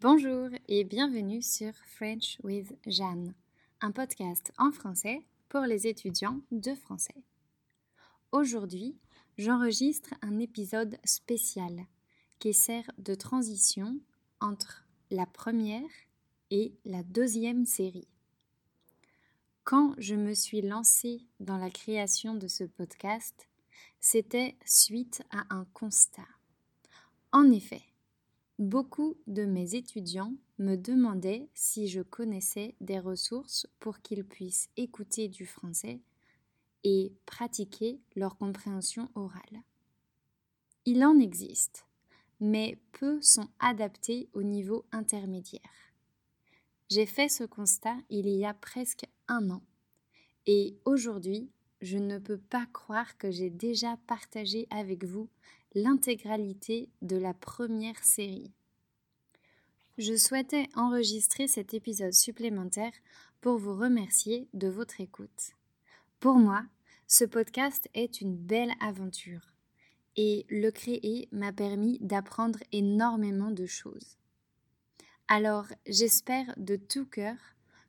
[0.00, 3.34] Bonjour et bienvenue sur French with Jeanne,
[3.80, 7.24] un podcast en français pour les étudiants de français.
[8.30, 8.96] Aujourd'hui,
[9.38, 11.84] j'enregistre un épisode spécial
[12.38, 13.98] qui sert de transition
[14.38, 15.90] entre la première
[16.52, 18.06] et la deuxième série.
[19.64, 23.48] Quand je me suis lancée dans la création de ce podcast,
[23.98, 26.28] c'était suite à un constat.
[27.32, 27.82] En effet,
[28.58, 35.28] beaucoup de mes étudiants me demandaient si je connaissais des ressources pour qu'ils puissent écouter
[35.28, 36.00] du français
[36.84, 39.62] et pratiquer leur compréhension orale.
[40.84, 41.86] Il en existe,
[42.40, 45.60] mais peu sont adaptés au niveau intermédiaire.
[46.90, 49.62] J'ai fait ce constat il y a presque un an.
[50.46, 51.50] Et aujourd'hui,
[51.82, 55.28] je ne peux pas croire que j'ai déjà partagé avec vous
[55.74, 58.52] l'intégralité de la première série.
[59.98, 62.92] Je souhaitais enregistrer cet épisode supplémentaire
[63.40, 65.52] pour vous remercier de votre écoute.
[66.20, 66.64] Pour moi,
[67.06, 69.52] ce podcast est une belle aventure
[70.16, 74.18] et le créer m'a permis d'apprendre énormément de choses.
[75.28, 77.36] Alors j'espère de tout cœur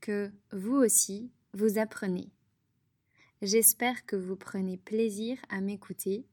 [0.00, 2.30] que vous aussi, vous apprenez.
[3.42, 6.26] J'espère que vous prenez plaisir à m'écouter,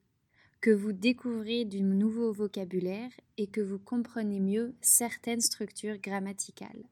[0.61, 6.83] que vous découvrez du nouveau vocabulaire et que vous comprenez mieux certaines structures grammaticales.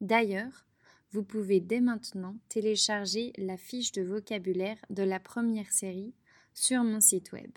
[0.00, 0.66] D'ailleurs,
[1.12, 6.14] vous pouvez dès maintenant télécharger la fiche de vocabulaire de la première série
[6.54, 7.50] sur mon site web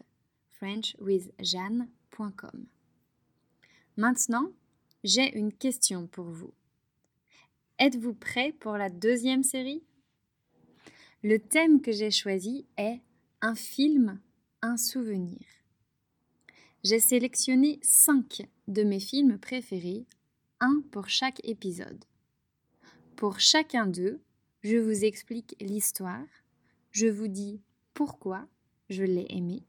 [0.51, 2.65] frenchwithjeanne.com.
[3.97, 4.51] Maintenant,
[5.03, 6.53] j'ai une question pour vous.
[7.79, 9.83] Êtes-vous prêt pour la deuxième série?
[11.23, 13.01] Le thème que j'ai choisi est
[13.41, 14.19] Un film,
[14.65, 15.39] un souvenir.
[16.83, 20.07] J'ai sélectionné cinq de mes films préférés,
[20.59, 22.03] un pour chaque épisode.
[23.15, 24.19] Pour chacun d'eux,
[24.63, 26.25] je vous explique l'histoire,
[26.91, 27.61] je vous dis
[27.93, 28.47] pourquoi
[28.89, 29.63] je l'ai aimé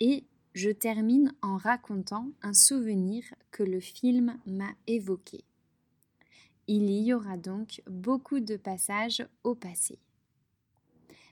[0.00, 5.44] et je termine en racontant un souvenir que le film m'a évoqué.
[6.66, 10.00] Il y aura donc beaucoup de passages au passé.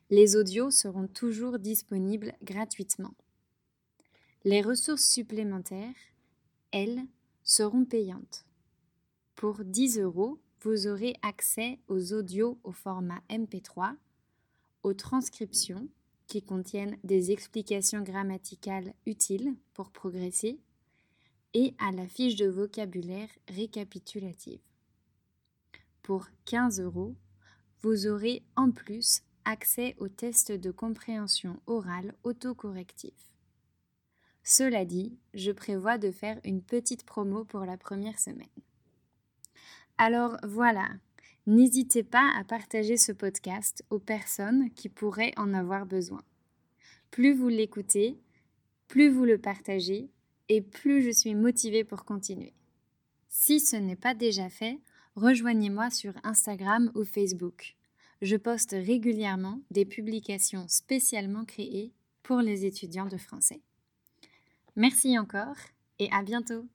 [0.08, 3.14] Les audios seront toujours disponibles gratuitement.
[4.44, 5.94] Les ressources supplémentaires,
[6.70, 7.02] elles,
[7.42, 8.44] seront payantes.
[9.34, 13.96] Pour 10 euros, vous aurez accès aux audios au format MP3,
[14.84, 15.88] aux transcriptions
[16.28, 20.60] qui contiennent des explications grammaticales utiles pour progresser
[21.52, 24.60] et à la fiche de vocabulaire récapitulative.
[26.02, 27.16] Pour 15 euros,
[27.82, 33.14] vous aurez en plus accès au test de compréhension orale autocorrectif.
[34.42, 38.46] Cela dit, je prévois de faire une petite promo pour la première semaine.
[39.98, 40.88] Alors voilà,
[41.46, 46.22] N'hésitez pas à partager ce podcast aux personnes qui pourraient en avoir besoin.
[47.12, 48.18] Plus vous l'écoutez,
[48.88, 50.10] plus vous le partagez
[50.48, 52.52] et plus je suis motivée pour continuer.
[53.28, 54.80] Si ce n'est pas déjà fait,
[55.14, 57.76] rejoignez-moi sur Instagram ou Facebook.
[58.22, 63.60] Je poste régulièrement des publications spécialement créées pour les étudiants de français.
[64.74, 65.56] Merci encore
[65.98, 66.66] et à bientôt